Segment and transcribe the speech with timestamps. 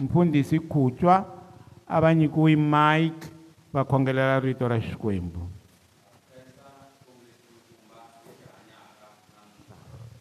[0.00, 1.24] mfundisi Khutwa
[1.88, 3.28] a va nyikiwi mike
[3.72, 5.40] va khongelela rito ra Xikwembu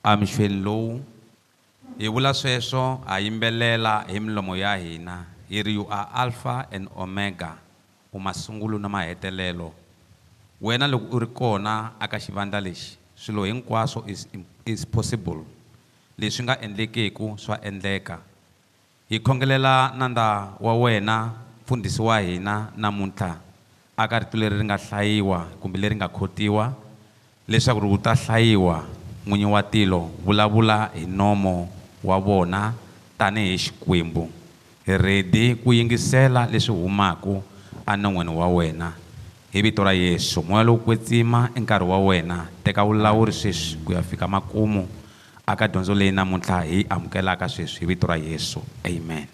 [0.04, 1.00] a mihlweni lowu
[1.98, 6.88] hi vula sweswo ha yimbelela hi milomo ya hina hi ri you a alpha and
[6.96, 7.56] omega
[8.14, 9.74] u masungulo na mahetelelo
[10.62, 14.28] wena loko u ri kona aka xivandla lexi swilo hinkwaswo is,
[14.66, 15.44] is possible
[16.18, 18.20] leswi nga endlekeku swa endleka
[19.10, 21.32] hi khongelela nandza wa wena
[21.66, 23.36] mfundhisi wa hina namuntlha
[23.98, 26.74] aka rito leri ri nga hlayiwa kumbe leri nga khotiwa
[27.50, 28.86] leswaku ri wu ta hlayiwa
[29.26, 31.70] n'winyi wa tilo vulavula hi nomo
[32.06, 32.74] wa vona
[33.18, 34.30] tanihi xikwembu
[34.86, 37.42] hi redi ku yingisela leswi humaka
[37.94, 38.94] enon'wini wa wena
[39.52, 43.82] hi vito ra yesu moya lowu kwetsima i e nkarhi wa wena teka vulawuri sweswi
[43.82, 44.86] ku ya fika makumu
[45.50, 49.26] aka dyondzo leyi namuntlha hi amukelaka sweswi vito ra yesu amen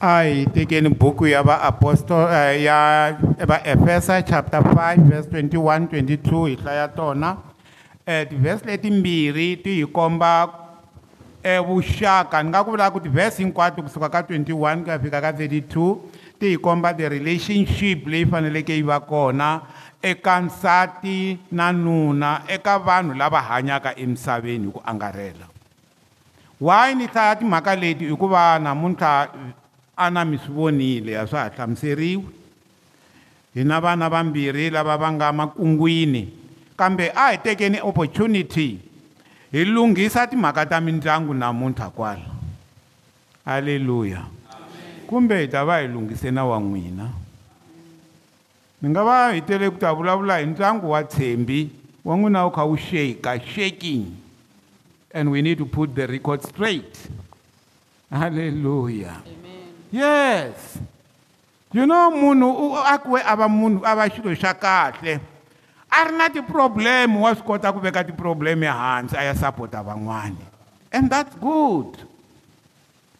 [0.00, 6.56] a hi tekeni buku ya vaapostole eh, ya vaefesa chapter 5 vers 21 22 hi
[6.62, 7.38] hlaya tona um
[8.06, 10.30] eh, tivhesi letimbirhi ti hi komba
[11.42, 15.20] evuxaka eh, ni nga ku vulaka ku tivhesi hinkwato kusuka ka 21 ku ya fika
[15.22, 19.60] ka 32 ti hi komba the relationship leyi faneleke yi va kona
[20.02, 25.46] eka nsati na nuna eka vanhu lava hanyaka emisaveni hi ku angarhela
[26.60, 29.28] why ni hlaya timhaka leti hikuva namuntlha
[29.96, 32.24] ana mi swi vonile a swa ha hlamuseriwi
[33.54, 36.28] hi na vana vambirhi lava va nga makungwini
[36.76, 38.80] kambe a hi tekeni opportunity
[39.52, 42.24] hi lunghisa timhaka ta mindyangu namuntlha kwala
[43.44, 44.24] halleluya
[45.06, 47.19] kumbe hi ta va hi lunghiseni wa n'wina
[48.82, 51.68] mi nga va hi tele ku ta vulavula hi ntlangu wa tshembi
[52.04, 54.16] wa n'wina wu kha wu sheka shaking
[55.12, 56.96] and we need to put the record straight
[58.10, 59.20] halleluya
[59.92, 60.80] yes
[61.76, 65.20] you know munhu u akiwe a va munhu a va xilo xa kahle
[65.92, 70.44] a ri na ti-problem wa swi kota ku veka ti-problem ehansi a ya sapota van'wani
[70.92, 72.00] and that's good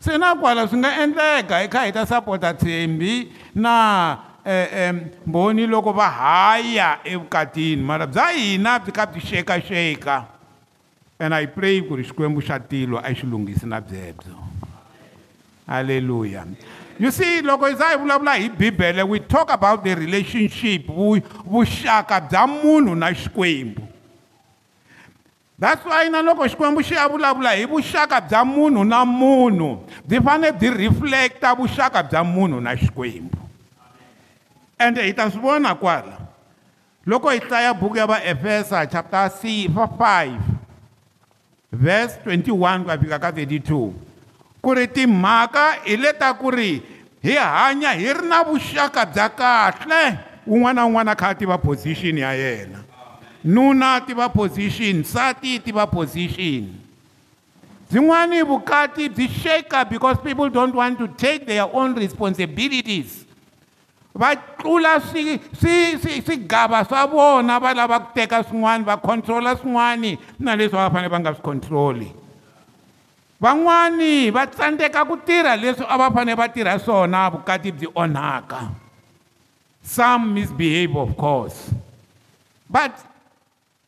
[0.01, 3.77] se na kwala swi nga endleka hi kha hi ta sapota tshembi na
[4.45, 4.93] Eh,
[5.27, 10.25] mbhoni loko va haya evukatini mara bya hina byi kha byi xekaxeka
[11.19, 14.33] and i pray ku ri xikwembu xa tilo a xi lunghisi na byebyo
[15.69, 16.47] halleluya
[16.99, 20.87] you see loko hi za hi vulavula hi bibele we talk about the relationship
[21.45, 23.85] vuxaka bya munhu na xikwembu
[25.61, 30.19] that's why na loko xikwembu xi ya vulavula hi vuxaka bya munhu na munhu byi
[30.25, 33.40] fanele byi reflecta vuxaka bya munhu na xikwembu
[34.81, 36.17] ende hi ta swi vona kwala
[37.07, 40.37] loko hi hlaya buku ya vaefesa chapter 5
[41.73, 43.93] verse 21 ku ya fika ka 32
[44.63, 46.81] ku ri timhaka hi le ta ku ri
[47.23, 50.03] hi hanya hi ri na vuxaka bya kahle
[50.47, 52.81] wun'wana na wun'wana a kha a tiva position ya yena
[53.45, 56.73] nuna tiva position nsati tiva position
[57.93, 63.25] byin'wani vukati byi shaker because people don't want to take their own responsibilities
[64.15, 69.55] va tlula swi swi swi swigava swa vona va lava ku teka swin'wana va control-a
[69.57, 72.11] swin'wani na leswi va va fanele va nga swi control-i
[73.41, 78.69] van'wani va tsandzeka ku tirha leswi a va fanele va tirha swona vukati byi onhaka
[79.83, 81.71] some misbehave of course
[82.69, 82.91] but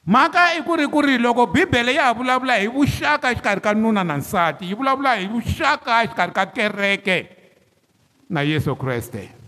[0.06, 3.75] mhaka i ku ri ku ri loko bibele ya ha vulavula hi vuxaka exikarhi ka
[3.75, 7.19] nuna na nsati yi vulavula hi vuxaka exikarhi ka kereke
[8.31, 9.41] na yesu kreste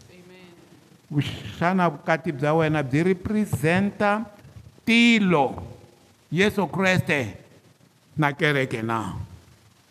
[1.58, 4.24] xana vukati bya wena byi representa
[4.84, 5.54] tilo
[6.32, 7.34] yesu kreste
[8.18, 9.14] na kereke na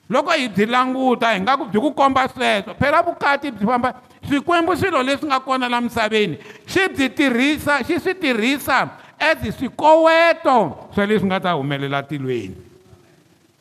[0.10, 3.90] loko hi byi languta hi nga ku byi ku komba sweswo phela vukati byi famba
[4.28, 8.80] swikwembu swilo leswi nga kona la misaveni xi byi tirhisa xi swi tirhisa
[9.20, 12.56] as swikoweto swa leswi nga ta humelela tilweni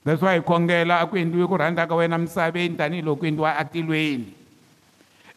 [0.05, 3.55] that's why hi khongela a ku endliwe ku rhandza ka wena misaveni tanihiloko ku endliwa
[3.56, 4.42] atilweni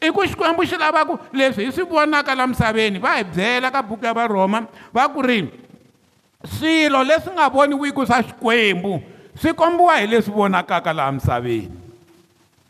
[0.03, 3.81] i ku xikwembu xi lavaku leswi hi swi vonaka la misaveni va hi byela ka
[3.81, 5.39] buku ya varhoma va ku ri
[6.57, 8.93] swilo leswi nga voniwiki swa xikwembu
[9.41, 11.71] swi kombiwa hi leswi vonakaka laha misaveni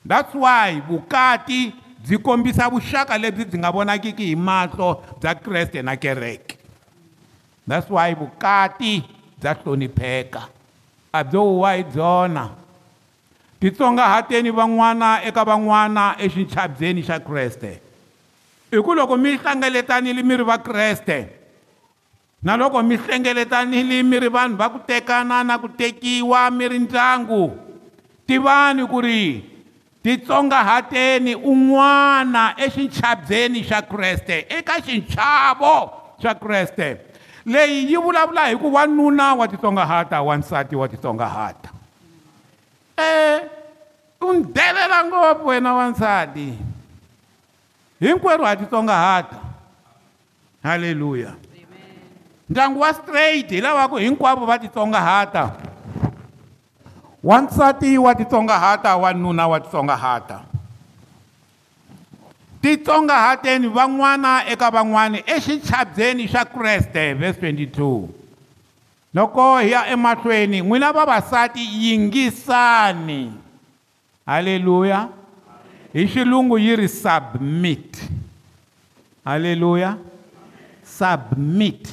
[0.07, 1.73] that's why vukati
[2.05, 6.57] byi kombisa vuxaka lebyi byi nga vonakiki hi mahlo bya kreste na kereke
[7.69, 9.01] that's why vukati
[9.41, 10.41] bya hlonipheka
[11.11, 12.64] a byo huwa hi byona
[13.59, 17.71] titsongahateni van'wana eka van'wana exinchabbyeni xa kreste
[18.73, 21.17] hi ku loko mi hlengeletanile mi ri vakreste
[22.43, 26.79] na loko mi hlengeletanile mi ri vanhu va ku tekana na ku tekiwa mi ri
[26.83, 27.43] ndyangu
[28.27, 29.23] tivani ku ri
[30.03, 35.75] titsongahateni un'wana exinchabbyeni xa kreste eka xinchavo
[36.21, 36.89] xa kreste
[37.45, 41.74] leyi yi vulavula hi ku wanuna wa titsongahata wansati wa titsongahata
[42.97, 43.39] Eh,
[44.21, 46.53] u ndelela ngopfu wena wansati
[47.99, 49.35] hinkwerhu ha titsongahata
[50.63, 51.33] halleluya
[52.49, 55.51] ndyangu wa straight hi lavaku hinkwavo va titsongahata
[57.23, 60.39] wansati wa titsongahata wanuna wa titsongahata
[62.61, 68.07] titsongahateni van'wana eka van'wana exichabyeni xa kreste verse 22
[69.15, 73.33] loko hi ya emahlweni n'wina vavasati yingisani
[74.25, 75.07] haleluya
[75.93, 77.97] hi xilungu yi ri submit
[79.25, 79.97] haleluya
[80.83, 81.87] submit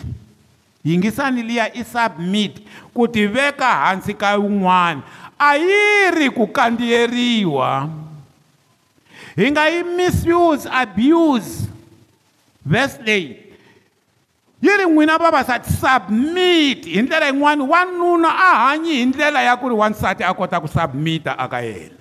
[0.84, 2.58] yingisani liya i submit
[2.94, 5.02] ku tiveka hansi ka wun'wana
[5.38, 7.88] a yi ri ku kandziyeriwa
[9.36, 11.68] hi nga yi misuse abuse
[12.66, 13.41] verse leyi
[14.62, 19.68] yi ri n'wina vavasati submit hi ndlela yin'wani wanuna a hanyi hi ndlela ya ku
[19.68, 21.98] ri wansati a kota ku submita aka yena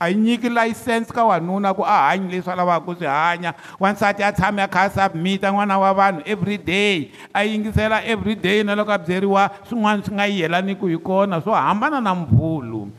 [0.00, 3.54] a yi nyiki layisense ka wanuna ku a hanyi leswi a lavaka ku swi hanya
[3.80, 8.74] wansati a tshame a kha a submita n'wana wa vanhu everyday a yingisela everyday na
[8.76, 12.90] loko a byeriwa swin'wana swi nga yi yelaniki hi kona swo hambana na mvulu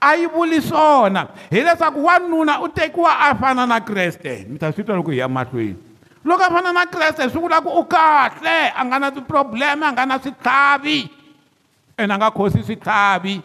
[0.00, 4.82] a yi vuli swona hileswaku wanuna u tekiwa a fana na kreste mi ta swi
[4.84, 5.91] twa loko hi ya mahlweni
[6.24, 9.92] loko a fana na kreste swi vula ku u kahle a nga na tiproblema a
[9.92, 10.98] nga na switlhavi
[11.98, 13.42] ene a nga khosi switlhavi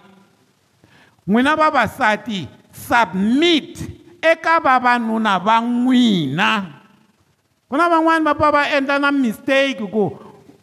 [1.29, 3.73] n'wina vavasati submit
[4.21, 6.49] eka vavanuna va n'wina
[7.67, 10.13] ku na van'wani va pfa va endla na mistake ku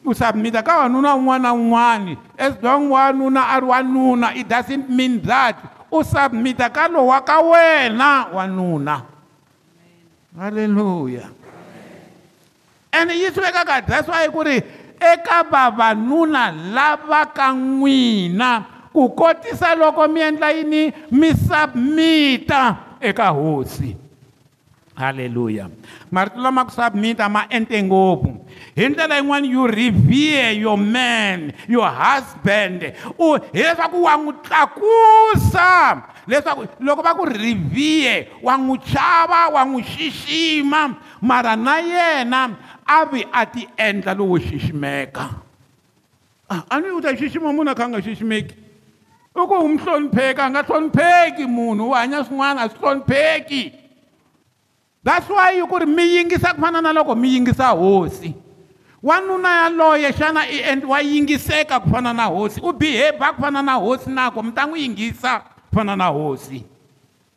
[0.04, 4.86] u submit-a ka wanuna wun'wana na wun'wani as long wanuna a ri wanuna it doesn't
[4.88, 5.56] mean that
[5.90, 9.02] u submit-a ka lowa ka wena wanuna
[10.38, 11.34] halleluya
[12.94, 14.62] and yi swi vekaka that's why ku ri
[15.02, 16.44] eka vavanuna
[16.74, 23.96] lava ka n'wina ku kotisa loko mi endla yini mi submita eka hosi
[24.94, 25.68] halleluya
[26.10, 28.46] marito lama ku submita ma ente ngopfu
[28.78, 35.72] hi ndlela yin'wana you revere your man your husband u hileswaku wa n'wi tlakusa
[36.30, 42.40] leswaku loko va ku revere wa n'wi chava wa n'wi xixima mara na yena
[42.86, 45.28] a vi a ti endla lowo xiximeka
[46.48, 48.54] a ah, ni u ta xixima munhu a kha a nga xiximeki
[49.36, 53.62] i ku umhlonipheki a nga hlonipheki munhu u hanya swin'wana a swi hlonipheki
[55.04, 58.34] that's why ku ri mi yingisa ku fana na loko mi yingisa hosi
[59.02, 63.62] wanuna yaloye xana i endl wa yingiseka ku fana na hosi u biheba ku fana
[63.62, 66.64] na hosi nako mi ta n'wi yingisa ku fana na hosi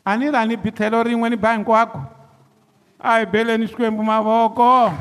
[0.06, 2.00] a ni ra ni bitlhelo rin'we ni ba hinkwako
[3.00, 4.92] a hi beleni xikwembu mavoko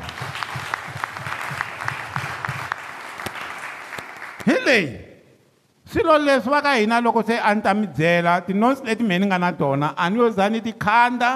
[4.77, 4.99] leyi
[5.91, 9.19] swilo leswi va ka hina loko se a ni ta mi byela tinonsi leti mhe
[9.19, 11.33] ni nga na tona a ni yo za ni tikhandla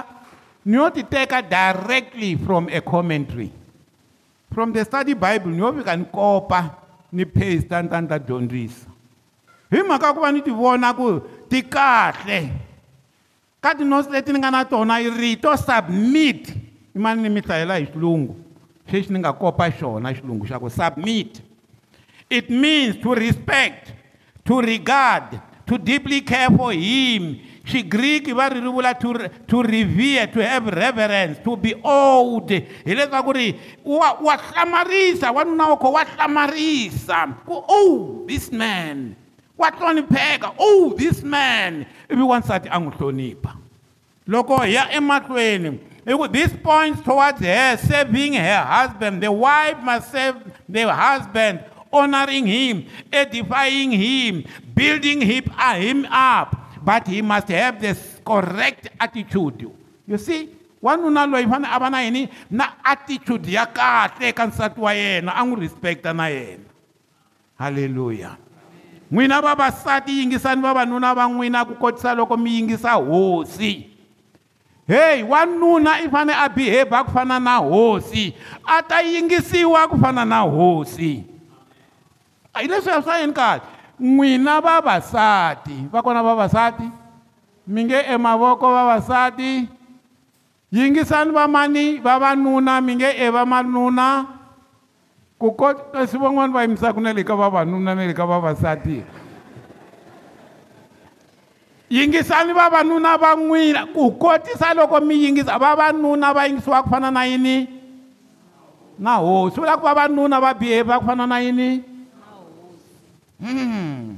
[0.64, 3.50] ni yo ti teka directly from a commentary
[4.54, 6.60] from the study bible ni yo fika ni kopa
[7.12, 8.86] ni paste a ni ta ni ta dyondzisa
[9.70, 12.40] hi mhaka ku va ni ti vona ku ti kahle
[13.62, 16.42] ka tinonsi leti ni nga na tona rito submit
[16.94, 18.34] i mani ni mi hlayela hi xilungu
[18.90, 21.49] xexi ni nga kopa xona xilungu xa ku submit
[22.30, 23.90] It means to respect,
[24.46, 27.40] to regard, to deeply care for him.
[27.64, 32.50] She Greek to, to revere, to have reverence, to be old.
[32.50, 34.42] What
[37.44, 39.16] Oh, this man.
[39.54, 39.74] What
[40.58, 41.86] Oh, this man.
[42.08, 43.56] Everyone said Anglonipa.
[44.26, 49.22] Loko e this points towards her serving her husband.
[49.22, 50.36] The wife must serve
[50.68, 52.74] the husband honoring him,
[53.12, 54.44] edifying him,
[54.74, 56.56] building him, uh, him up.
[56.82, 59.68] But he must have the correct attitude.
[60.06, 60.56] You see?
[60.80, 64.94] wanuna loyi i fanele a va na yini na attitude ya kahle eka nsati wa
[64.96, 66.64] yena a n'wi respect-a na yena
[67.60, 68.36] halleluya
[69.12, 73.90] n'wina vavasati yingisani vavanuna va n'wina ku kotisa loko mi yingisa hosi
[74.88, 78.32] heyi wanuna i fanele a behavha ku fana na hosi
[78.66, 81.24] a ta yingisiwa ku fana na hosi
[82.54, 83.60] hi leswi a swa yini kahle
[84.00, 86.88] n'wina vavasati va kona vavasati
[87.66, 89.68] mi nge emavoko vavasati
[90.72, 94.26] yingisani vamani vavanuna mi nge e vamanuna
[95.38, 99.02] ku kasi van'wani va yimisaka na le ka vavanuna na le ka vavasati
[101.90, 107.24] yingisani vavanuna va n'wina ku kotisa loko mi yingisa vavanuna va yingisiwa ku fana na
[107.24, 107.68] yini
[108.98, 111.89] na hosi vula ku vavanuna va biheva ku fana na yini na
[113.40, 114.16] Hmm.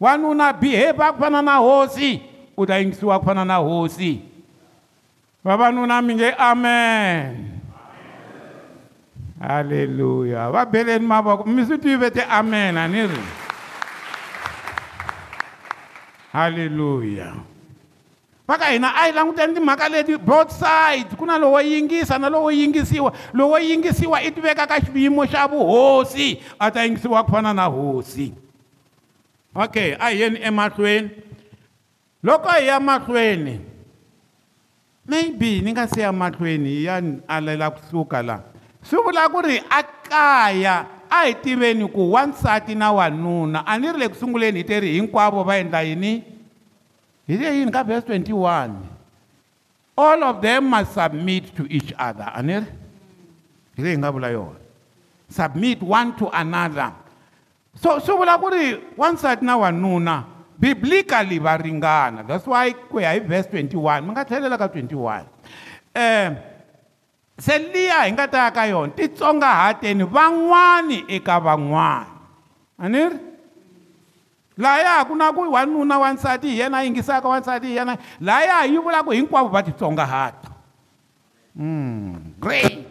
[0.00, 2.22] wanuna bihevha kufana na hosi
[2.56, 4.20] u ta yingisiwa kufana na hosi
[5.44, 7.48] vavanuna mi nge amen
[9.40, 13.20] halleluya va beleni mavoko mi swi tive ti amen a ni ri
[16.32, 17.28] halleluya
[18.48, 22.28] va ka hina a hi languteni timhaka leti both side ku na lowo yingisa na
[22.28, 27.54] lowo yingisiwa lowo yingisiwa i tiveka ka xiyimo xa vuhosi a ta yingisiwa ku fana
[27.54, 28.34] na hosi
[29.54, 31.10] okay a hi yeni emahlweni
[32.22, 33.60] loko hi ya mahlweni
[35.06, 38.42] maybe ni nga siya mahlweni hi ya alela kusuka laha
[38.82, 43.86] swi vula ku ri a kaya a hi tiveni ku wansati na wanuna a ni
[43.92, 46.31] ri le ku sunguleni hi teri hinkwavo va endla yini
[47.32, 48.88] He said in verse 21,
[49.96, 52.24] all of them must submit to each other.
[52.28, 52.66] Anil?
[53.78, 54.60] Ile ngabula yona.
[55.30, 56.92] Submit one to another.
[57.80, 60.24] So so vula kuri wansati na wanuna
[60.60, 61.56] biblically va
[62.28, 64.06] That's why we ya verse 21.
[64.06, 65.24] Mi nga tlhelela ka 21.
[65.96, 66.34] Eh
[67.48, 68.92] ingata liya hi nga ta ya ka yona
[71.08, 72.06] eka van'wana.
[72.80, 73.31] Anil?
[74.56, 78.78] laya ku na ku wanuna wansati hi yena a yingisaka wansati hi yena laya yi
[78.78, 80.50] vulaka hinkwavo va titsongahata
[81.56, 82.86] hmm, great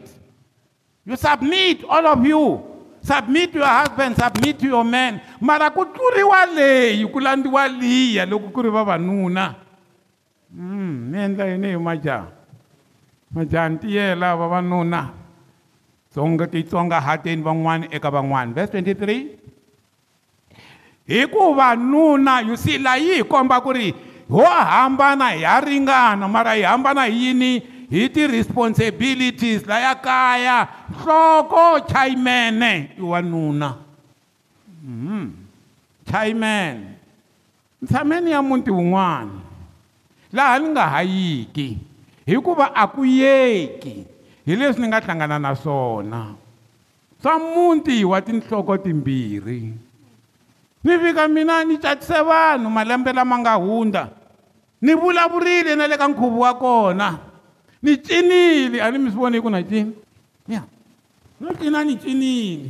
[1.06, 2.60] you submit all of you
[3.03, 8.62] submit your husband submit your man mara ku tluriwa leyi ku landziwa liya loko ku
[8.62, 9.56] ri vavanuna
[10.53, 12.27] ni hmm, endla yini hi majaha
[13.32, 15.01] majaha ni tiyela vavanuna
[16.51, 19.40] titsongahateni van'wana eka van'wana verse 23
[21.12, 23.88] hikuva nuna you see laha yi hi komba ku ri
[24.32, 27.51] ho hambana hi ya ringana mara hi hambana hi yini
[27.91, 30.58] hi ti-responsibilities laya kaya
[30.91, 34.91] nhloko chayimene i wa nuna mm.
[34.96, 35.27] Mm-hmm.
[36.12, 36.80] chayimene
[37.82, 39.39] ntshameni ya muti wun'wana
[40.32, 41.70] laha ni nga hayiki
[42.25, 43.96] hikuva a ku yeki
[44.48, 46.22] hi leswi ni nga hlangana na swona
[47.22, 49.90] swa muti wa tinhloko timbirhi
[50.83, 54.07] ni vika mina ni catise vanhu malembe lama nga hundza
[54.81, 57.07] ni vulavurile na le ka nkhuvo wa kona
[57.81, 59.93] ni cinile a ni mi swi voni hi ku na cini
[60.47, 60.65] ya
[61.39, 62.69] no cina ni cinile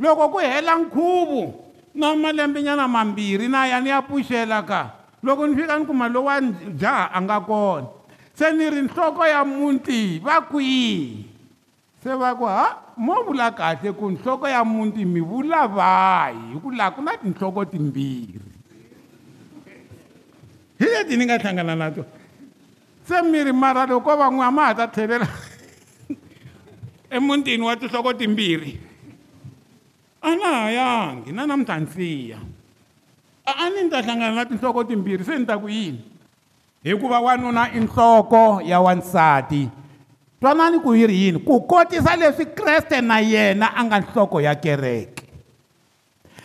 [0.00, 4.80] loko ku hela nkhuvo na malembenyana mambirhi na ya ni ya pfuxela ka
[5.22, 7.86] loko ni fika ni kuma lowani jaha a nga kona
[8.32, 11.28] se ni ri nhloko ya muti va kwihi
[12.02, 16.56] se va ku ha mo vula kahle ku nhloko ya muti mi vula vahi hi
[16.62, 18.54] ku laha ku na tinhloko timbirhi
[20.78, 22.02] hi leti ni nga hlangana na to
[23.02, 25.26] se miri mara loko van'wana ma ha ta tlhelela
[27.14, 28.72] emutini wa tinhloko timbirhi
[30.22, 32.38] a na ha yangi na namuntlha nsiya
[33.42, 35.98] a ni ni ta hlangana na tinhloko timbirhi se ni ta ku yini
[36.86, 39.87] hikuva wanuna i nhloko ya wansati
[40.42, 44.54] twanani ku yi ri yini ku kotisa leswi kreste na yena a nga nhloko ya
[44.54, 45.26] kereke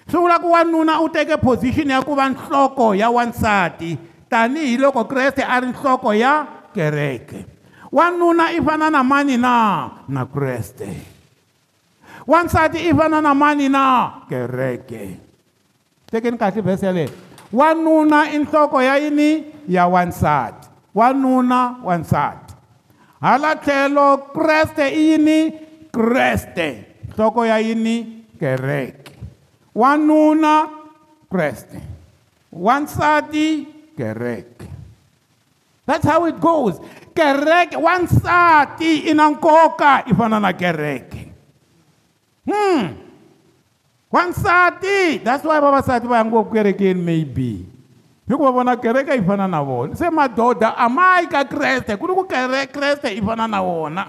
[0.10, 3.98] swi vula ku wanuna u teke position ya ku va nhloko ya wansati
[4.30, 7.46] tanihiloko kreste a ri nhloko ya kereke
[7.94, 9.54] wanuna i fana na mani na
[10.10, 10.90] na kreste
[12.26, 15.18] wansati i fana na mani na kereke
[16.10, 17.10] tekeni kahle vhesi yaleyo
[17.54, 20.66] wanuna i nhloko ya yini ya wansati
[20.98, 22.43] wanuna wansati
[23.24, 25.54] hala tlhelo kreste i yini
[25.96, 26.84] kreste
[27.16, 29.12] nhloko ya yini kereke
[29.76, 30.68] wanuna
[31.32, 31.80] kreste
[32.54, 34.68] wansati kereke
[35.86, 36.76] that's how it goes
[37.14, 41.28] kereke wansati i na nkoka i fana na kereke
[42.46, 42.88] hmm
[44.12, 47.66] wansati that's why vavasati va ya ngopfu kerekeni maybe
[48.30, 52.06] hikuva vona kereke yi fana na vona se madoda a ma yi ka kreste ku
[52.08, 52.24] ri ku
[52.74, 54.08] kreste yi fana na wona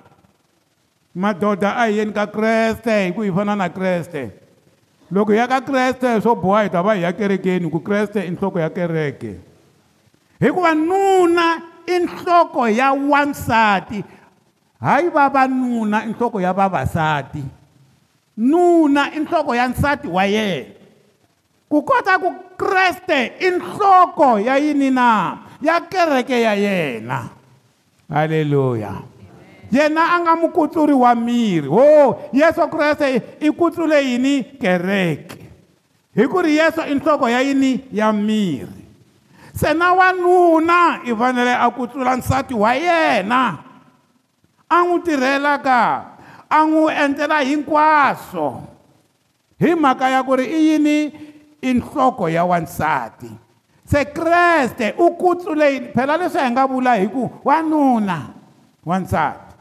[1.15, 4.31] madoda a hi yeni ka kreste hi ku hi fana na kreste
[5.11, 8.21] loko hi ya ka kreste swo boha hi ta va hi ya kerekeni ku kreste
[8.23, 9.35] i nhloko ya kereke
[10.41, 11.59] hikuva nuna
[11.91, 14.05] i nhloko ya wansati
[14.81, 17.43] hayi vavanuna i nhloko ya vavasati
[18.37, 20.84] nuna i nhloko ya nsati wa yena
[21.75, 27.35] ku kota ku kreste i nhloko ya yini na ya kereke ya yena
[28.07, 29.03] halleluya
[29.75, 35.43] yena a nga mukutluri wa miri ho yesu kreste i kutlule yini kereke
[36.15, 38.87] hi ku ri yesu i nhloko ya yini ya miri
[39.51, 43.59] se na wanuna i fanele a kutlula nsati wa yena
[44.71, 45.81] a n'wi tirhelaka
[46.47, 48.63] a n'wi endlela hinkwaswo
[49.59, 50.99] hi mhaka ya ku ri i yini
[51.65, 53.31] inhloko ya wansati
[53.85, 58.21] se kreste u kutsule phela leswi hi nga vula hi ku wanuna
[58.87, 59.55] wansati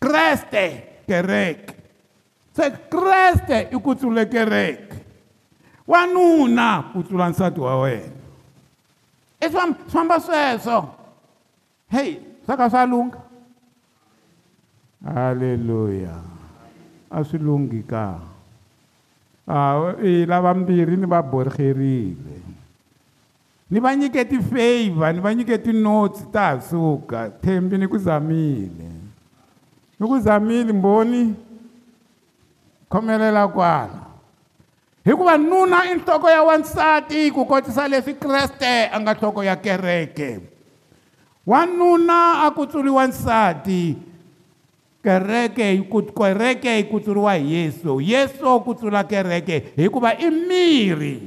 [0.00, 0.64] kreste
[1.06, 1.74] kereke
[2.56, 4.94] se kreste i kutsule kereke
[5.88, 8.12] wanuna ku tlula nsati wa wena
[9.40, 10.88] i e, swifamba sweswo
[11.90, 13.18] heyi swa ka swa lunga
[15.14, 16.18] halleluya
[17.10, 18.31] a swi lunghi kaa
[19.46, 22.38] a e lavambirhi ni va borherile
[23.70, 28.86] ni va nyike ti-favor ni va nyike tinotsi ta ha suka thembi ni ku zamile
[29.98, 31.34] ni ku zamile mbhoni
[32.88, 34.06] khomelela kwala
[35.04, 40.40] hikuva nuna i nhloko ya wansati ku kotisa leswi kreste a nga nhloko ya kereke
[41.46, 44.11] wanuna a ku tsuli wansati
[45.02, 45.82] kereke
[46.14, 51.18] kereke yi kutsuriwa hi yesu yesu ku tlula kereke hikuva i miri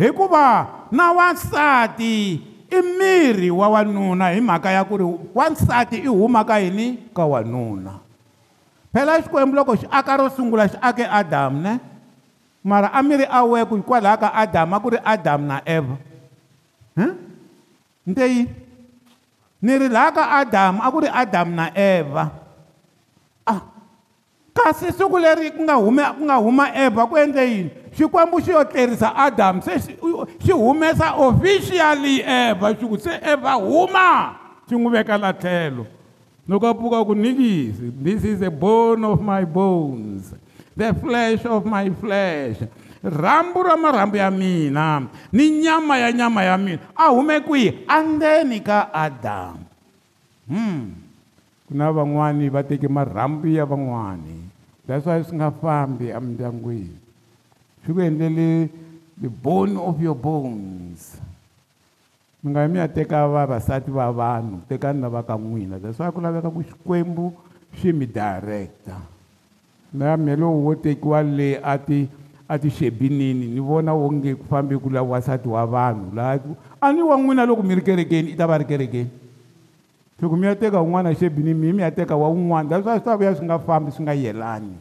[0.00, 2.40] hikuva na wansati
[2.72, 5.04] i miri wa wanuna hi mhaka ya ku ri
[5.36, 8.00] wansati i humaka yini ka wanuna
[8.96, 11.76] phela xikwembu loko xi aka ro sungula xi ake adamu ne
[12.64, 15.96] mara a miri a weku hikwalaha ka adamu a ku ri adamu na eva
[18.08, 18.48] ndeyini
[19.60, 22.42] ni ri laha ka adamu a ku ri adamu na eva hmm?
[24.54, 28.54] kasi siku leri ku nga hume ku nga huma eva ku endle yini xikwembu xi
[28.54, 29.98] yo tlerisa adamu se
[30.40, 34.08] xi humesa officially eva xi ku se eva huma
[34.70, 35.82] xi n'wi veka la tlhelo
[36.46, 40.30] loko a pfuka ku nikisi this is a bone of my bones
[40.78, 42.62] the flesh of my flesh
[43.02, 48.62] rhambu ra marhambu ya mina ni nyama ya nyama ya mina a hume kwihi andzeni
[48.62, 49.66] ka adamu
[50.46, 51.02] hmm.
[51.64, 54.52] ku na van'wani va teke marhambu ya van'wani
[54.84, 56.92] that's why swi nga fambi emindyangwini
[57.84, 58.68] swi ku endlele
[59.16, 61.16] the bone of your bones
[62.44, 66.20] mi nga mi ya teka vavasati va vanhu tekani lava ka n'wina that's why ku
[66.20, 67.32] laveka ku xikwembu
[67.80, 69.00] swi mi director
[69.88, 72.04] na mhe lowu wo tekiwa le a ti
[72.44, 77.00] a tixebinini ni vona wonge ku fambi ku lawasati wa vanhu laha ku a ni
[77.00, 79.23] wa n'wina loko mi ri kerekeni i ta va ri kerekeni
[80.24, 83.04] loko mi ya teka wun'wana xebini mi mi ya teka wa wun'wana a swa swi
[83.04, 84.72] ta vuya swi nga fambi swi nga yelani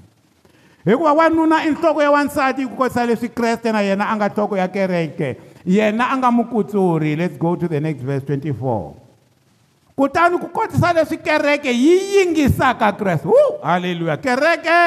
[0.88, 4.56] hikuva wanuna i nhloko ya wansati ku kotisa leswi kreste na yena a nga nhloko
[4.58, 5.36] ya kereke
[5.67, 8.56] yena a nga mukutsuri let's go to the next verse 24
[9.99, 14.79] kutani ku kotisa leswi kereke yi yingisaka kreste hu halleluya kereke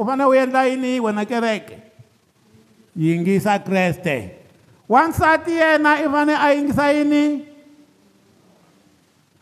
[0.04, 1.76] fane u endla yini wena kereke
[2.96, 4.32] yingisa kreste
[4.88, 7.49] wansati yena i fane a yingisa yini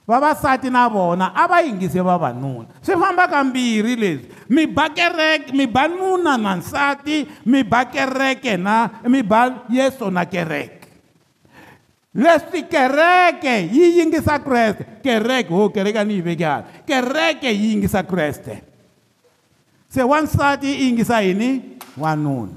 [0.09, 5.67] vavasati na vona a va yingise vavanuna swi famba ka mbirhi leswi mi bakereke mi
[5.69, 10.89] ba nuna na nsati mi ba kereke na mi ba yeso na kereke
[12.17, 17.71] leswi kereke yi yingisa kreste kereke ho oh, kereke a ni yi vekihani kereke yi
[17.77, 18.63] yingisa kreste
[19.93, 22.57] se wansati yi yingisa yini wanuna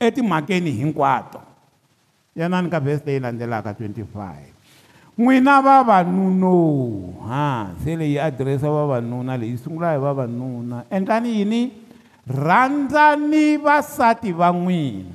[0.00, 1.38] etimhakeni hinkwato
[2.36, 4.57] yanani ka vhesi leyi landzelaka 25
[5.18, 11.72] n'wina vavanuno ha se leyi adiresa vavanuna leyi sungula hi vavanuna endlani yini
[12.46, 15.10] rhandzani vasati va n'wina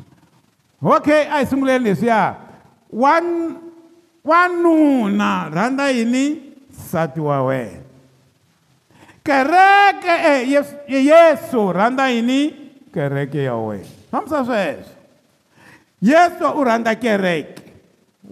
[0.84, 2.36] okay a hi sunguleni leswiya
[4.24, 6.42] wanuna rhandza yini
[6.74, 7.82] nsati wa wena
[9.24, 12.56] kereke e eh, yesu rhandza yini
[12.94, 14.94] kereke ya wena famisa sweswo
[16.02, 17.63] yesu u rhandza kereke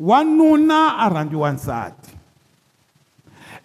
[0.01, 2.09] wanuna a rhandzi wansati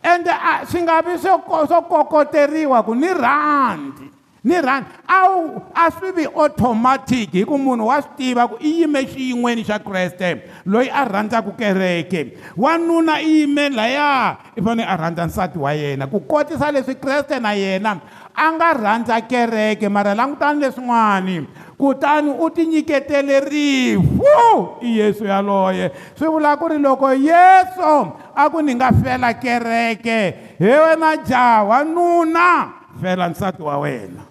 [0.02, 4.04] ende a swi nga vi swo swo kokoteriwa ku ni rhandzi
[4.44, 8.56] ni rhandzi a wu a swi vi automatic hi ku munhu wa swi tiva ku
[8.60, 14.84] i yime xiyin'weni xa kreste loyi a rhandzaka kereke wanuna i yime laya i fane
[14.84, 17.96] a rhandza nsati wa yena ku kotisa leswi kreste na yena
[18.36, 26.28] a nga rhandza kereke mara langutani leswin'wani kutani u tinyiketele rifu i yesu yaloye swi
[26.28, 32.72] vula ku ri loko yesu a ku ni nga fela kereke hi wena jawa nuna
[33.00, 34.22] fela nsati wa wena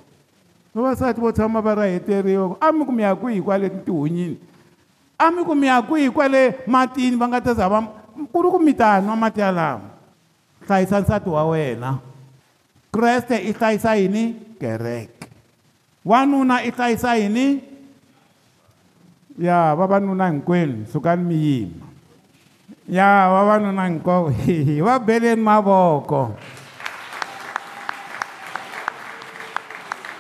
[0.76, 4.38] vavasati vo tshama va ra heteriwa a mi kumi ya kwihi kwale tihunyini
[5.18, 7.84] a mi kumi ya kwihi kwale matini va nga ta zava
[8.34, 9.86] ku ri ku mi ta nwa mati ya lama
[10.68, 11.94] hlayisa nsati wa wena
[12.92, 15.15] kreste i hlayisa yini kereke
[16.06, 17.62] wanuna i hlayisa yini
[19.40, 21.72] ya vavanuna hinkwenu sukani miyima
[22.90, 24.34] ya vavanuna hinkwavo
[24.86, 26.38] va beleni mavoko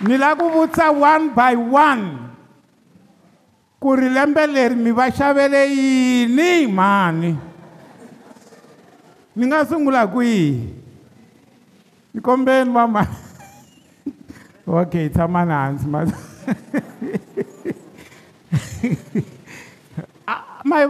[0.02, 2.06] ni lava ku vutisa one by one
[3.80, 7.38] ku ri lembe leri mi va xavele yini mhani
[9.36, 10.74] ni nga sungula kwihi
[12.14, 13.16] ni kombeni va mani
[14.68, 16.10] Okay, tamananzi ma yi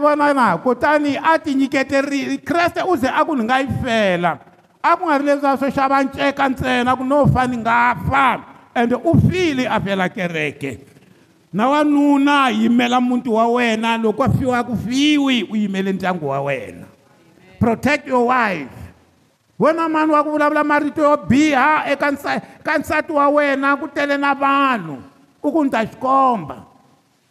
[0.00, 3.60] vona ah, e na kutani a ti nyiketerile kreste u ze a ku ni nga
[3.60, 4.40] yi fela
[4.80, 8.40] a ku nga ri leswiya swo xava nceka ntsena ku no fa ni nga fa
[8.72, 10.80] ende u file a fela kereke
[11.52, 16.40] na wanuna yimela muti wa wena loko a fiwa ku fiwi u yimele ndyangu wa
[16.48, 16.88] wena
[17.60, 18.85] protect your wife
[19.58, 22.12] wena mani wa ku vulavula marito yo biha eka
[22.62, 24.96] ka nsati wa wena ku tele na vanhu
[25.42, 26.64] u ku ni ta xi komba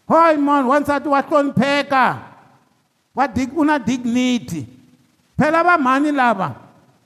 [0.10, 2.06] hoyi mani wa nsati wa hlonipheka
[3.18, 4.66] wa dig u na dignity
[5.38, 6.50] phela vamhani lava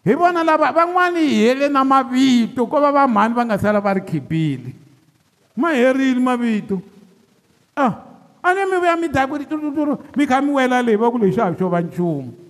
[0.08, 3.92] hi vona lava van'wani hi hele na mavito ko va vamhani va nga sala va
[4.00, 4.72] ri khipile
[5.56, 6.80] ma herile mavito
[7.76, 7.92] a ah,
[8.42, 9.36] a ni mi vuya mi daku
[10.18, 12.48] mi kha mi wela leyi va ku lexi a xo va nchumu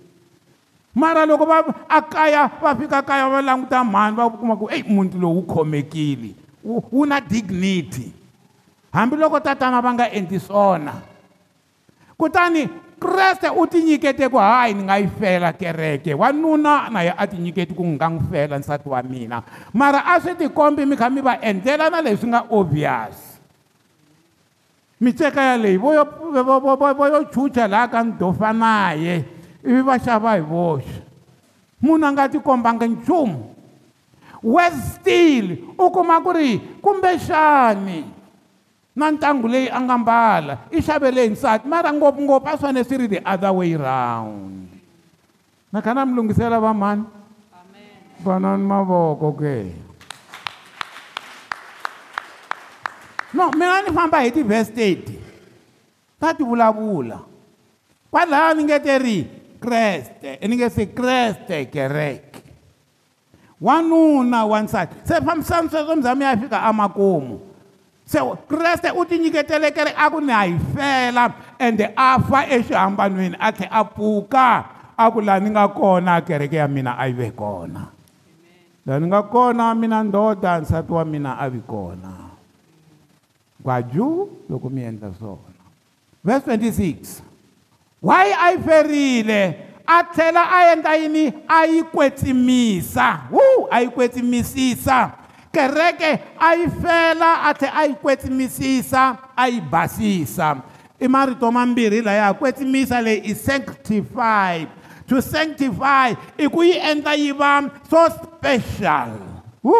[1.00, 4.82] mara loko va a kaya va fika kaya va languta mhani va kuma ku eyi
[4.86, 6.34] muti lowu khomekile
[6.64, 8.12] wu na dignity
[8.92, 10.94] hambiloko tatana va nga endli swona
[12.20, 12.68] kutani
[13.00, 17.72] kreste u tinyikete ku hayi ni nga yi fela kereke wanuna na ye a tinyiketi
[17.74, 19.38] ku nga n'wi fela nsati wa mina
[19.72, 23.40] mara a swi tikombi mi kha mi va endlela na leswi nga obvious
[25.00, 26.04] miceka yaleyi vo yo
[27.32, 31.00] chucha laha ka ni dofa naye ivi va xava hi voxe
[31.84, 33.40] munhu a nga tikombanga nchumu
[34.42, 35.46] westil
[35.78, 36.50] u kuma ku ri
[36.84, 37.98] kumbexani
[38.96, 42.96] na ntlangu leyi a nga mbala i xavele hi nsati mara ngopfungopfu a swane swi
[43.04, 44.68] ri the other way round
[45.72, 47.04] na kha na mi lunghisela va mani
[48.24, 49.54] vanani mavoko ke
[53.36, 55.18] no mina ni famba hi ti-vested
[56.20, 57.18] va tivulavula
[58.10, 62.40] kwalaya ni ngeteriki kreste i ni nge si kreste kereke
[63.60, 67.40] wanuna wansati se fambisani sweswo mi za mi ya fika amakumu
[68.04, 73.36] se kreste u tinyiketele kereke a ku ni ha yi fela ende a fa exihambanweni
[73.40, 74.64] a tlhe a pfuka
[74.96, 77.86] a ku laha ni nga kona kereke ya mina a yi ve kona
[78.86, 82.12] laha ni nga kona mina ndoda nsati wa mina a vi kona
[83.60, 85.60] gwaju loko mi endla swona
[86.24, 87.29] verse 26
[88.02, 93.88] wayi a yi ferile a tlhela a endla yini a yi kwetsimisa wu a yi
[93.88, 95.12] kwetsimisisa
[95.52, 100.62] kereke a yi fela a tlhela a yi kwetsimisisa a yi basisa
[101.00, 104.64] i marito mambirhi laya kwetsimisa leyi i sanctify
[105.06, 109.12] to sanctify i ku yi endla yi va so special
[109.64, 109.76] wu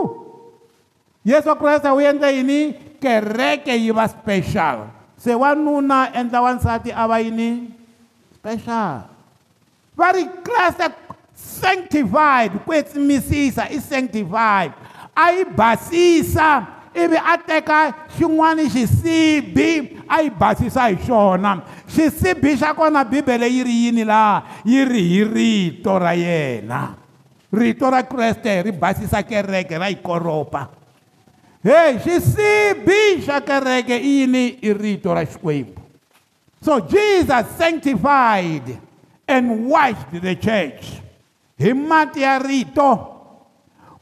[1.25, 7.17] yesu kreste u endle yini kereke yi va special se wanuna endla wansati a va
[7.21, 7.80] yini
[8.41, 9.05] special
[9.95, 10.87] vari kreste
[11.37, 14.73] sanctified kwetsimisisa i sanctified
[15.15, 19.69] ayi basisa ivi a teka xin'wana xisibi
[20.09, 21.59] a yi basisa hi xona
[21.95, 26.97] xisibi xa kona bibele yi ri yini laha yi ri hi rito ra yena
[27.53, 30.69] rito ra kreste ri basisa kereke ra yi koropa
[31.65, 35.80] heyi xisibi xa kereke i yini i rito ra xikwembu
[36.61, 38.77] So Jesus sanctified
[39.27, 41.01] and washed the church.
[41.57, 42.89] He mati ya rito.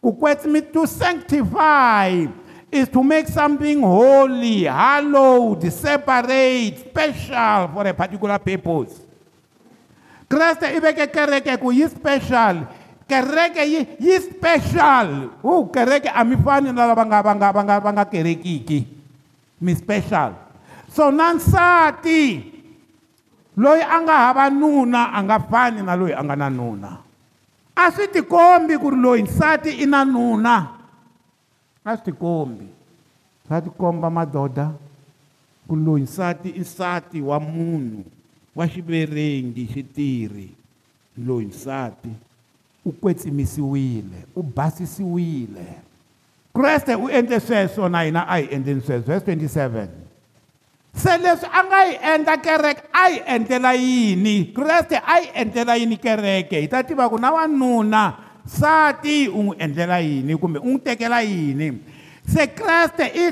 [0.02, 2.26] to sanctify
[2.70, 9.06] is to make something holy, hallowed, separate, special for a particular purpose.
[10.28, 11.54] Christ, i veke kereke
[11.88, 12.66] special
[13.08, 17.52] kereke yi yi special hu oh, kereke a mi fani na lava nga va nga
[17.54, 18.84] va nga va nga kerekiki
[19.64, 20.34] mi special
[20.92, 22.52] so na nsati
[23.56, 26.90] loyi a nga hava nuna a nga fani na loyi a nga na nuna
[27.76, 30.54] a swi tikombi ku ri loyi nsati i na nuna
[31.84, 32.68] a swi tikombi
[33.48, 34.72] swa tikomba madoda
[35.68, 38.04] ku loyi nsati i nsati wa munhu
[38.56, 40.48] wa xiverengi xitirhi
[41.20, 42.10] loyi nsati
[42.88, 45.66] u kwetsimisiwile u basisiwile
[46.56, 50.07] kreste u endle sweswo na hina a hi endleni sweswo verse 27
[50.98, 55.74] se leswi a nga yi endla kereke a yi endlela yini kreste a yi endlela
[55.80, 58.02] yini kereke hi ta tiva ku na wanuna
[58.44, 61.68] sati u n'wi endlela yini kumbe u n'wi tekela yini
[62.32, 63.26] se kreste i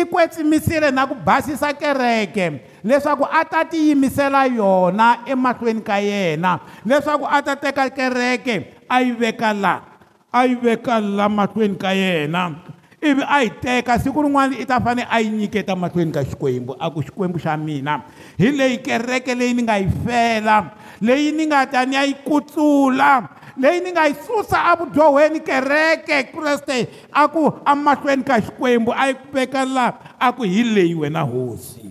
[0.00, 2.46] i kwetsimisile na ku basisa kereke
[2.88, 6.52] leswaku a ta tiyimisela yona emahlweni ka yena
[6.88, 8.54] leswaku a ta teka kereke
[8.94, 9.74] a yi veka la
[10.38, 12.44] a yi veka la mahlweni ka yena
[13.00, 16.76] ivi a yi teka siku rin'wana i ta fanele a yi nyiketa mahlweni ka xikwembu
[16.76, 18.04] a ku xikwembu xa mina
[18.36, 22.12] hi leyi kereke leyi ni nga yi fela leyi ni nga ta ni ya yi
[22.20, 23.24] kutsula
[23.56, 29.14] leyi ni nga yi susa avudyoweni kereke kreste a ku amahlweni ka xikwembu a yi
[29.16, 31.88] ku veka laha a ku hi leyi wena hosi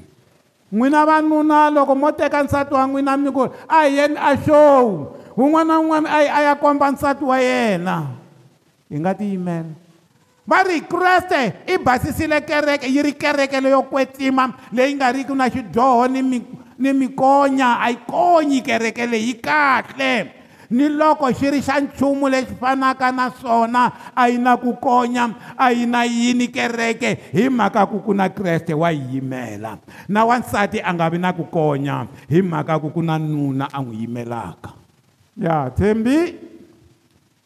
[0.69, 5.09] n'wina vanuna loko mo teka nsati wa n'wina mi ku a hi yeni a xowu
[5.33, 7.97] wun'wana na wun'wana a yi a ya komba nsati wa yena
[8.85, 9.88] hi nga tiyimela
[10.49, 16.07] va rikreste i basisile kereke yi ri kereke leyo kwetsima leyi nga riki na xidyoho
[16.07, 16.41] ni mi
[16.79, 20.31] ni mikonya a yi konyi kereke leyi kahle
[20.71, 25.29] ni loko xi ri xa nchumu lexi fanaka na swona a yi na ku konya
[25.57, 29.77] a yi na yini kereke hi mhaka ku ku na kreste wa yi yimela
[30.09, 33.81] na wansati a nga vi na ku konya hi mhaka ku ku na nuna a
[33.81, 34.73] n'wi yimelaka
[35.37, 36.48] ya yeah, tshembi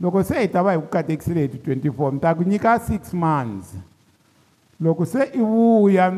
[0.03, 2.75] loko se hi ta va hi ku katekisile hi ti 24 mi ta ku nyika
[2.75, 3.71] 6 months
[4.83, 6.11] loko se i vuya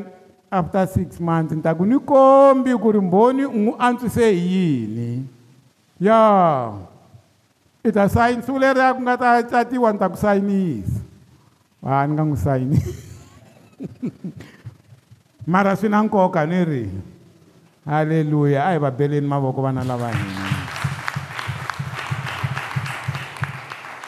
[0.50, 4.41] after 6 months ni ta ku ni kombi ku ri mbhoni u n'wi antswise hi
[4.58, 5.10] yini
[6.02, 6.17] ya
[7.86, 11.00] i ta sayini siku leri ya ku nga ta tsatiwa ni ta ku sayinisa
[11.86, 12.82] a ni nga n'wi sayini
[15.54, 16.84] mara swi na nkoka ni ri
[17.86, 20.55] halleluya a hi va beleni mavoko vana lava hina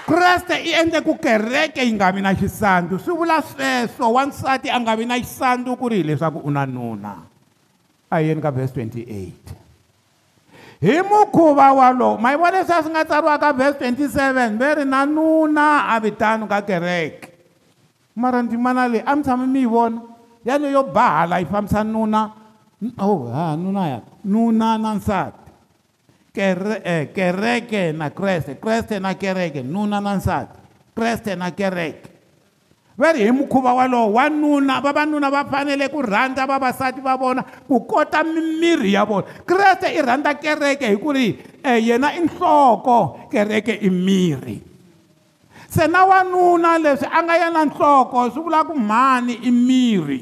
[0.08, 4.78] kreste i endle ku kereke yi nga vi na xisandu swi vula sweswo wansati a
[4.82, 7.14] nga vi na xisandu ku ri hileswaku u na nuna
[8.08, 8.76] a yeni ka vhesi
[10.80, 14.56] 28 hi mukhuva walowo ma yi vona leswi a swi nga tsariwa ka vhesi 27
[14.62, 17.28] ve ri na nuna a vitano ka kereke
[18.16, 20.00] mara ndzimana leyi a mi tshami mi yi vona
[20.48, 22.22] yaleyo bahala yi fambisa nuna
[22.98, 25.47] oh ha nuna ya nuna na nsati
[26.38, 30.54] kere, eh, kereke na kreste kreste na kereke nuna na nsati
[30.94, 32.06] kreste na kereke
[32.98, 37.82] va ri hi mukhuva walowo wanuna vavanuna va fanele ku rhandza vavasati va vona ku
[37.90, 41.26] kota mimirhi ya vona kreste i rhandza kereke hi ku ri
[41.66, 44.62] um yena i nhloko kereke i mirhi
[45.74, 50.22] se na wanuna leswi a nga yena nhloko swi vula ku mhani i mirhi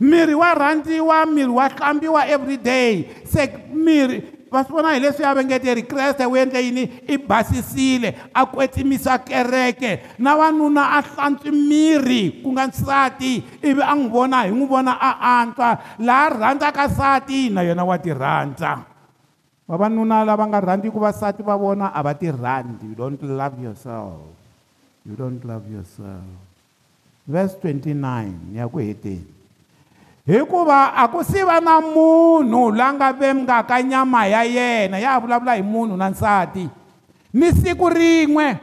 [0.00, 5.82] mirhi wa rhandziwa mirhi wa hlambiwa everyday se mirhi va swi vona hileswi ya vengeteri
[5.84, 12.52] kreste u endle yini i basisile a kwetsimisa kereke na vanuna a hlantswi miri ku
[12.52, 13.32] nga nsati
[13.62, 17.96] ivi a n'wi vona hi n'wi vona a antswa laha rhandzaka nsati na yena wa
[17.98, 18.82] ti rhandza
[19.68, 24.20] vavanuna lava nga rhandziku vasati va vona a va ti rhandzi you don't love yourself
[25.06, 26.24] you don't love yourself
[27.28, 27.92] verse 29
[28.52, 29.37] ni ya ku heteni
[30.28, 36.68] hikuva akusiva na munhu langa vemngaka nyama ya yena ya vulavula hi munhu na nsati
[37.32, 38.56] ni siku rin'we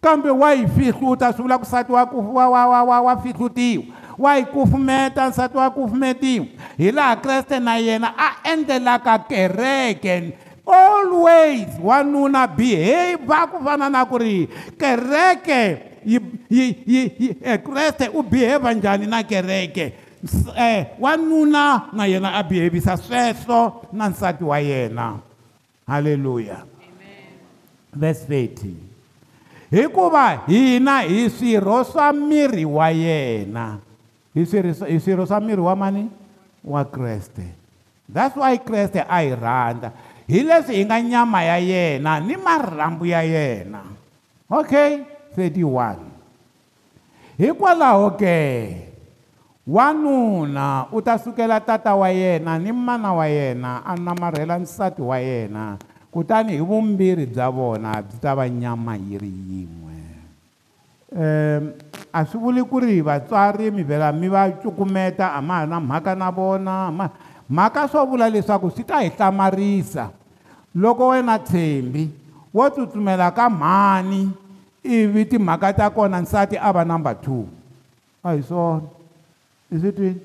[0.00, 3.84] kambe wa yi fihluta swi vula ku nsati wa wa fihlutiwa
[4.18, 6.46] wa yi kufumeta nsati wa kufumetiwa
[6.78, 10.32] hi laha kreste na yena a endlelaka kereke
[10.66, 14.44] always wanuna behavior ku fana na ku ri
[14.76, 20.07] kereke yi, yi, yi, yi, eh, kreste u behavior njhani na kereke
[20.58, 25.18] Eh, wanuna na yena a behavisa sweswo na nsati wa yena
[25.86, 26.64] halleluya
[27.94, 28.70] verse 30
[29.70, 33.78] hikuva hina hi swirho swa miri wa yena
[34.34, 36.10] hi swirho swa miri wa mani
[36.66, 37.54] wa kreste
[38.12, 39.92] that's why kreste a hi rhandza
[40.26, 43.84] hi leswi hi nga nyama ya yena ni marhambu ya yena
[44.50, 44.98] okay
[45.38, 45.94] 31
[47.38, 48.87] hikwalaho ke okay
[49.68, 55.18] wanuna u ta sukela tata wa yena ni mana wa yena a namarhela nsati wa
[55.20, 55.76] yena
[56.10, 59.94] kutani hi vumbirhi bya vona byi ta va nyama yi ri yin'we
[61.16, 61.72] um
[62.12, 65.76] a swi vuli ku ri vatswari mi vhela mi va cukumeta a ma ha na
[65.80, 67.10] mhaka na vona ma
[67.50, 70.08] mhaka swo vula leswaku swi ta hi hlamarisa
[70.74, 72.08] loko wena tshembi
[72.56, 74.30] wo tsutsumela ka mhani
[74.82, 77.44] ivi timhaka ta kona nsati a va number two
[78.24, 78.96] a hi swona
[79.70, 80.20] isitwini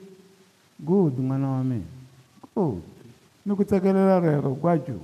[0.79, 1.85] good n'wana wa mina
[2.55, 2.81] good
[3.45, 4.99] ni ku tsakelela rero hinkwajo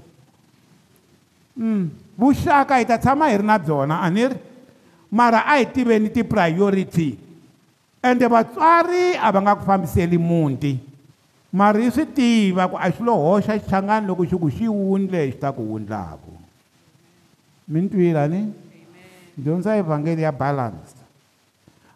[1.59, 1.91] hmm.
[2.19, 4.35] vuxaka hi ta tshama hi ri na byona a ni ri
[5.11, 7.17] mara a hi tiveni ti-priority
[8.01, 10.79] ende vatswari a va nga ku fambiseli muti
[11.51, 15.19] mara yi swi tiva ku a xi lo hoxa xichangani loko xi ku xi wundle
[15.31, 16.31] xi ta ku wundlaku
[17.67, 18.47] mi ni twila ni
[19.35, 20.95] dyondza evhangeli ya balance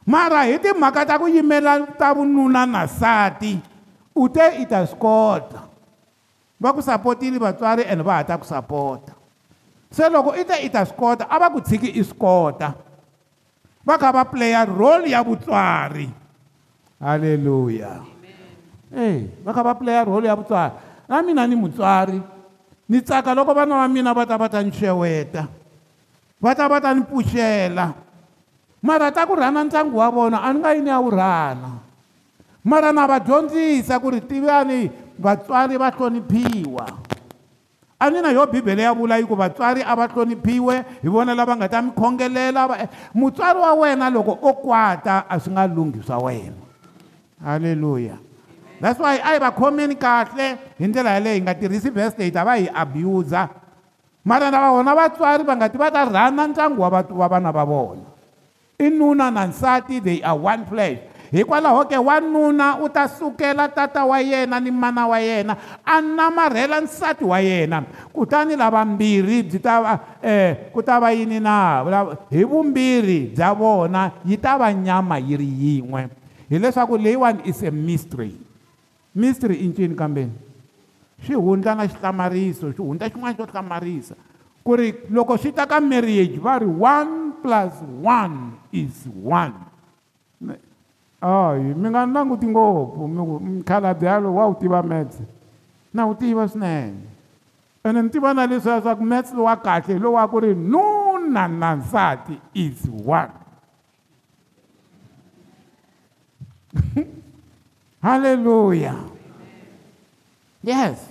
[0.05, 3.53] mara hi timhaka ta ku yimela ta vununa na nsati
[4.15, 5.61] u te i ta swi kota
[6.61, 9.13] va ku sapotile vatswari and va ha ta ku sapota
[9.95, 12.69] se loko i te i ta swi kota a va ku tshiki i swi kota
[13.87, 16.07] va kha va playa role ya vutswari
[17.03, 17.91] halleluya
[18.91, 20.71] e va kha va playa role ya vutswari
[21.07, 22.19] na mina ni mutswari
[22.91, 25.41] ni tsaka loko vana va mina va ta va ta ni xeweta
[26.43, 27.85] va ta va ta ni pfuxela
[28.83, 31.79] mara ta ku rhana ndyangu wa vona a ni nga yini ya wu rhana
[32.67, 36.85] mara na va dyondzisa ku ri tivani vatswari va hloniphiwa
[37.95, 41.31] a ni na yo bibele ya vula yi ku vatswari a va hloniphiwe hi vona
[41.31, 45.63] lava nga ta mi khongelela e, mutswari wa wena loko o kwata a swi nga
[45.63, 46.59] lunghi swa wena
[47.39, 48.19] halleluya
[48.83, 52.43] that's why a hi va khomeni kahle hi ndlela yaleyo hi nga tirhisi vestate a
[52.43, 53.47] va hi abuser
[54.27, 56.81] mara na va vona vatswari va nga ti va ta rhana ndyangu
[57.15, 58.11] wa vana va vona
[58.79, 60.97] i nuna na nsati they are one flesh
[61.33, 66.81] hikwalaho ke wanuna u ta sukela tata wa yena ni mana wa yena a namarhela
[66.81, 67.81] nsati wa yena
[68.13, 71.81] kutani lavambirhi byi ta va um ku ta va yini na
[72.29, 76.07] hi vumbirhi bya vona yi ta va nyama yi ri yin'we
[76.49, 78.37] hileswaku leyiwani is a mystery
[79.15, 80.31] mystery i ncini kambeni
[81.25, 84.15] swi hundla na xihlamariso swi hundla xin'wana xo hlamarisa
[84.65, 89.53] ku ri loko swi ta ka marriage va ri one plus one is one
[91.23, 95.23] ay mi nga languti ngopfu mi ku mkhalabi yalo wa wu tiva metse
[95.95, 96.99] na wu tiva swinene
[97.85, 101.47] ene ni tiva na leswiya swa ku metse lowa kahle lowu wa ku ri nuna
[101.47, 103.31] na nsati is one
[108.07, 108.95] halleluya
[110.63, 111.07] yes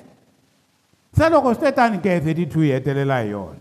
[1.16, 3.58] se loko swi te tani gezi ti two yi hetelela hi yona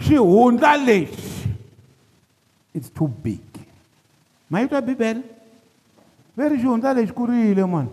[0.00, 1.55] xihundla lexi
[2.76, 3.40] it's too big
[4.52, 5.22] mayita bibele
[6.36, 7.88] veri xihundla lexi kurile mani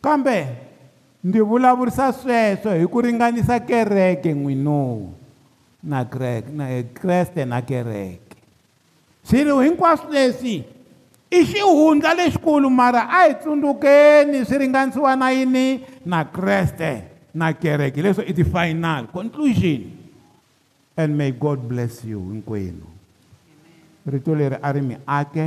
[0.00, 0.36] kambe
[1.26, 5.10] ndzi vulavurisa sweswo hi ku ringanisa kereke n'wino
[5.82, 8.36] na kreke kreste na kereke
[9.26, 10.56] swilo hinkwaswo leswi
[11.30, 16.92] i xihundla lexikulu mara a hi tsundzukeni swi ringanisiwa na yini na kreste
[17.34, 19.90] na kereke leswo i ti-final conclusion
[20.96, 22.94] and may god bless you hinkwenu
[24.06, 25.46] rito leri a ri miake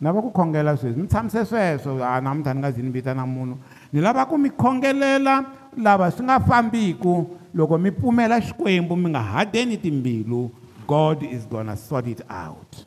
[0.00, 2.90] na va ku khongela sweswi mi tshamise sweswo ha ah, namuntlha ni nga zi ni
[2.94, 3.58] vitana munhu
[3.92, 5.44] ni lava ku mi khongelela
[5.82, 10.50] lava swi nga fambiku loko mi pfumela xikwembu mi nga hadeni timbilu
[10.86, 12.86] god is gonna sort it out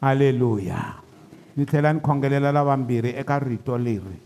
[0.00, 0.96] halleluya
[1.56, 4.18] ni tlhela ni khongelela lavambirhi eka rito leri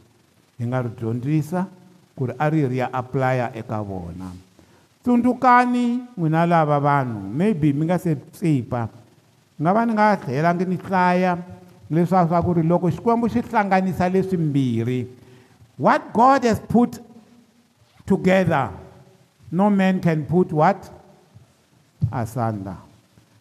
[0.59, 1.67] hi nga ri dyondzisa
[2.15, 4.31] ku ri a ri ri ya apply-a eka vona
[5.03, 8.87] tsundzukani n'wina lava vanhu maybe mi nga se tsipa
[9.59, 11.39] no va ni nga helelangi ni hlaya
[11.91, 15.03] leswaku swa ku ri loko xikwembu xi hlanganisa leswimbirhi
[15.77, 17.03] what god has put
[18.07, 18.71] together
[19.53, 20.79] no man can put what
[22.13, 22.79] asanda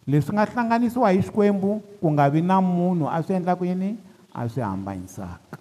[0.06, 3.94] leswi nga hlanganisiwa hi xikwembu ku nga vi na munhu a swi endla ku yini
[4.34, 5.56] a swi hambanyisaka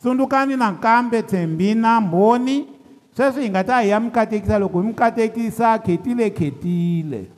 [0.00, 2.64] tsundzukani nakambe tshembi na mbhoni
[3.12, 7.36] sweswi hi nga ta hi ya mi katekisa loko hi mi katekisa khetile khetile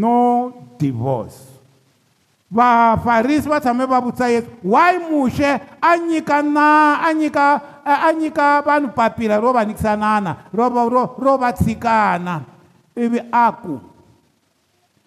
[0.00, 1.38] no divorce
[2.50, 5.46] vafarisi va tshame va vutisa yesu why muxe
[5.80, 11.02] a nyika na a nyika a nyika vanhu papila ro va nyikisanana ro va ro
[11.18, 12.42] ro va tshikana
[12.96, 13.80] ivi a ku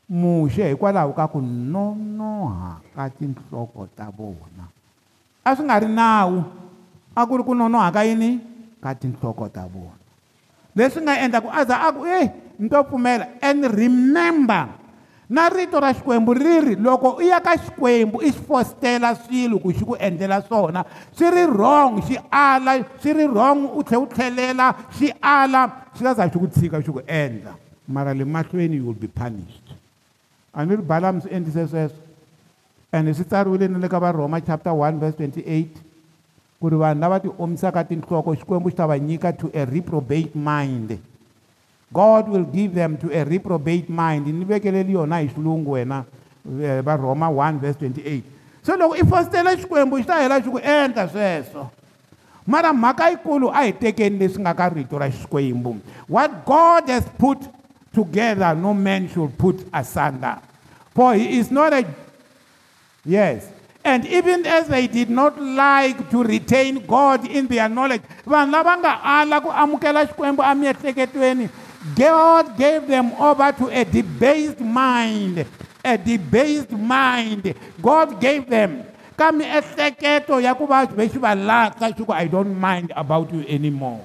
[0.09, 4.65] muxe hikwalaho ka ku nonoha ka tinhloko ta vona
[5.45, 6.43] a swi nga ri nawu
[7.15, 8.39] a ku ri ku nonoha ka yini
[8.83, 9.95] ka tinhloko ta vona
[10.77, 14.69] leswi nga endla ku a za a ku eyi eh, ni to pfumela and remember
[15.29, 19.57] na rito ra xikwembu ri ri loko u ya ka xikwembu i xi fositela swilo
[19.59, 24.05] ku xi ku endlela swona swi ri wrong xi ala swi ri wrong u tlhela
[24.05, 27.51] u tlhelela xi ala xi ta za xi ku tshika xi ku endla
[27.91, 29.65] mara le mahlweni you will be punished
[30.55, 32.01] a ni ri balamu swi endlise sweswo
[32.93, 35.86] and swi tsariwile na le ka varhoma chapter 1 verse 28
[36.59, 40.97] ku ri vanhu lava tiomisaka tinhloko xikwembu xi ta va nyika to a reprobate mind
[41.93, 46.01] god will give them to a reprobate mind ni vekeleli yona hi xilungu wena
[46.61, 48.23] eh, va roma 1:28
[48.65, 51.69] so loko i fositele xikwembu xi ta hela xi ku endla sweswo
[52.45, 55.77] mara mhaka yikulu a hi tekeni leswi nga ka rito ra xikwembu
[56.09, 57.37] what god has put
[57.93, 60.41] together no man should put asunder
[60.97, 61.85] for he is not a
[63.05, 63.45] yes
[63.89, 65.33] and even as they did not
[65.63, 71.45] like to retain god in their knowledge vanhu lava nga ala ku amukela xikwembu emiehleketweni
[71.99, 75.35] god gave them over to a debased mind
[75.79, 77.43] a debased mind
[77.87, 78.71] god gave them
[79.19, 84.03] ka miehleketo ya ku va vexi va lahla xiku i don't mind about you anymore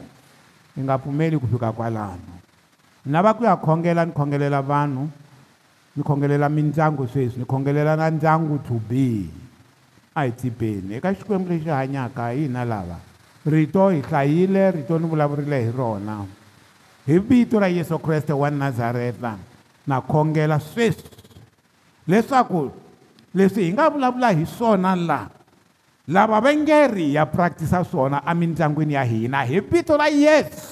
[0.79, 2.35] ni nga pfumeli ku fika kwalano
[3.05, 5.05] ni lava ku ya khongela ni khongelela vanhu
[5.99, 9.09] ni khongelela mindyangu sweswi ni khongelela na ndyangu to be
[10.15, 12.99] a hi tibeni eka xikwembu lexi hanyaka hina lava
[13.47, 16.27] rito hi hlayile rito ni vulavurile hi rona
[17.07, 19.37] hi vito ra yesu kreste wa nazareta
[19.87, 21.11] na khongela sweswi
[22.09, 22.71] leswaku
[23.35, 25.29] leswi hi nga vulavula hi swona la
[26.09, 30.69] lava vengeri ya practisa swona emindyangwini ya hina hi vito ra yesu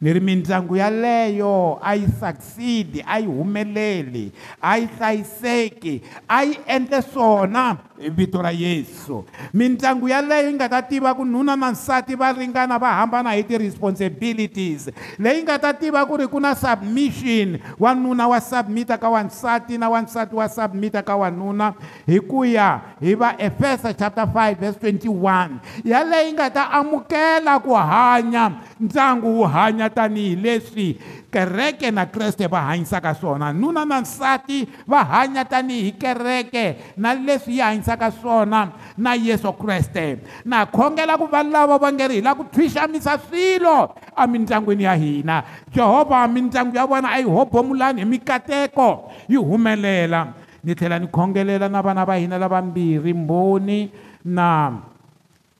[0.00, 6.58] ni ri mindyangu yaleyo a yi succeed a yi humeleli a yi hlayiseki a yi
[6.66, 7.76] endle swona
[8.10, 9.22] vito ra yesu
[9.54, 14.90] mindyangu yaleyi nga ta tiva ku nuna na nsati va ringana va hambana hi ti-responsibilities
[15.20, 19.88] leyi nga ta tiva ku ri ku na submission wanuna wa submita ka wansati na
[19.92, 21.76] wansati wa submita ka wanuna
[22.08, 27.76] hi ku ya hi va efesa chapter 5 vese 21 yaleyi nga ta amukela ku
[27.76, 30.96] hanya ndyangu wu hanya tanihileswi
[31.32, 37.52] kereke na kreste va hanyisaka swona nuna na nsati va hanya tanihi kereke na leswi
[37.58, 42.22] yi hanyisa tshamisaka swona na yesu kreste na khongela ku va lava va ngeri hi
[42.22, 48.06] la ku thwixamisa swilo emindyangwini ya hina jehovha mindyangu ya vona a yi hobomulani hi
[48.06, 50.32] mikateko yi humelela
[50.64, 53.90] ni tlhela ni khongelela na vana va hina lavambirhi mboni
[54.24, 54.72] na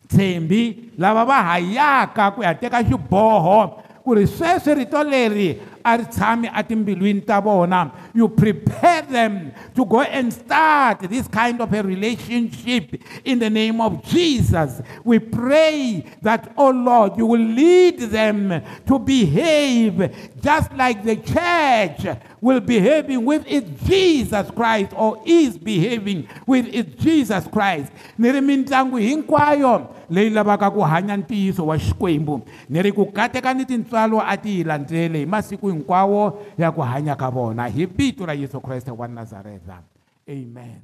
[0.09, 7.27] tshembi lava va hayaka ku ya teka xiboho ku ri sweswi rito leri a atimbilwini
[7.27, 13.39] ta vona you prepare them to go and start this kind of a relationship in
[13.39, 20.32] the name of Jesus we pray that oh Lord you will lead them to behave
[20.43, 22.03] just like the church
[22.43, 28.47] will behaving with its Jesus Christ or is behaving with its Jesus Christ Neri ri
[28.47, 34.37] mitlangu hinkwayo leyi lavaka ku hanya ntiyiso wa xikwembu Neri ku kateka ni tintswalo a
[34.37, 38.61] ti hi landzele hi masiku hinkwawo ya ku hanya ka vona hi vito ra yesu
[38.61, 39.79] kreste wa nazareta
[40.27, 40.83] amen